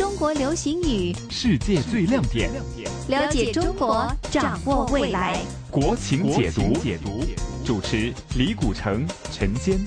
[0.00, 2.50] 中国流行语，世界最亮点，
[3.08, 5.38] 了解中国，掌握未来。
[5.70, 7.22] 国情解读，解读，
[7.66, 9.78] 主持李古城、陈坚。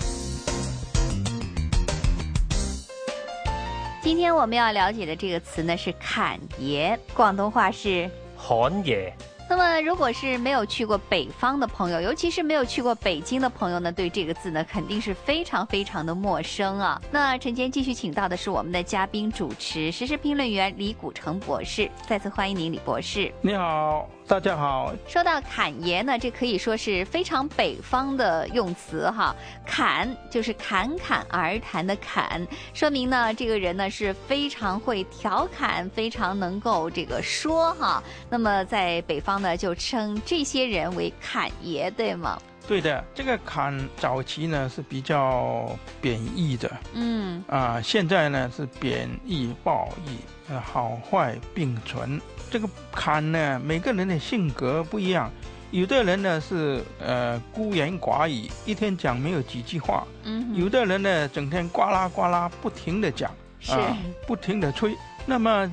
[4.03, 8.07] 今天我们要了解的这个词呢是“侃爷”，广东话是
[8.37, 9.11] 侃爷。
[9.55, 16.99] 那么，如果是没有去过北方的朋友，尤其是没有去过北京的朋友呢，对这个字呢，肯定是非常非常的陌生啊。
[17.11, 23.31] 那陈坚继续请到的是我们的嘉宾主持、时事评论员李古城博士，再次欢迎您，李博士。
[23.41, 24.09] 你好。
[24.25, 29.35] 大家好，说到侃爷呢，这可以说是非常北方的用词哈。
[29.65, 38.01] 侃就是侃侃而谈的侃，说明呢这个人呢是非常会调侃，非常能够这个说哈。
[38.29, 42.41] 那么在北方呢就称这些人为侃爷，对吗？
[42.65, 50.15] 对的，这个侃早期呢是比较贬义的，嗯啊，现在呢是贬义褒义，
[50.49, 52.19] 呃，好坏并存。
[52.49, 55.29] 这个侃呢，每个人的性格不一样，
[55.71, 63.73] 有的人呢是呃孤言寡语，一天讲没有几句话；嗯，有的人呢整天呱啦呱啦不停的讲，是
[64.25, 64.95] 不停的吹。
[65.25, 65.69] 那么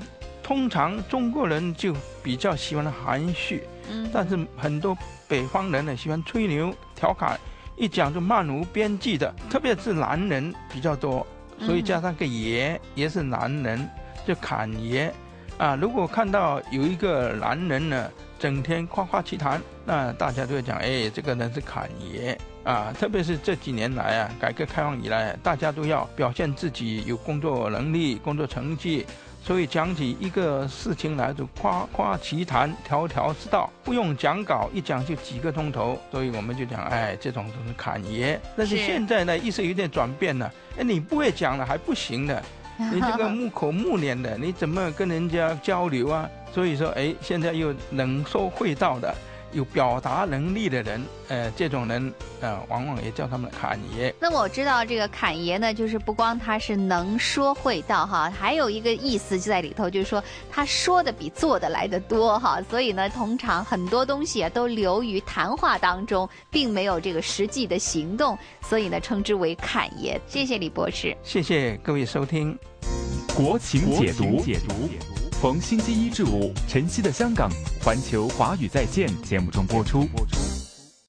[0.51, 4.99] 通常中国人就比较喜欢含蓄，嗯，但是很多
[5.29, 7.39] 北方人呢喜欢吹牛调侃，
[7.77, 11.25] 一讲就漫无边际的，特别是男人比较多，
[11.61, 13.89] 所以加上个爷也是男人，
[14.27, 15.15] 就侃爷。
[15.57, 22.93] 啊，如果看到有一个男人呢，整天夸夸其谈，那大家都会讲，哎，这个人是侃爷啊。
[22.99, 29.07] 特别是这几年来啊，改革开放以来，大家都要表现自己有工作能力、工作成绩，
[29.43, 35.99] 所以讲起一个事情来就夸夸其谈，条条是道，不用讲稿，一讲就几个钟头。
[36.11, 38.41] 所以我们就讲，哎，这种都是侃爷。
[38.57, 42.43] 但是现在呢，意识有点转变了，哎，你不会讲了还不行的。
[42.93, 46.27] 你这个木口木脸的，你怎么跟人家交流啊？
[46.53, 49.15] 所以说，哎，现在又能说会道的。
[49.53, 54.15] 有表达能力的人，呃，这种人，呃，往往也叫他们侃爷。
[54.19, 62.61] 那我知道这个侃爷呢，就是不光他是能说会道哈，还有一个意思就在里头，就是说他说的比做的来的多哈。
[62.71, 70.21] 所以呢，通常很多东西啊都流于谈话当中，并没有这个实际的行动，所以呢，称之为侃爷。
[70.27, 72.57] 谢谢李博士，谢谢各位收听
[73.35, 74.25] 《国情解读》。
[74.45, 74.89] 解读
[75.41, 77.51] 逢星期一至五，晨曦的香港
[77.83, 80.07] 环球华语在线节目中播出。